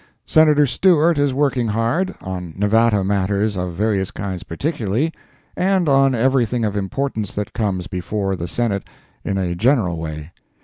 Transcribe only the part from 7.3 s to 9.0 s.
that comes before the Senate,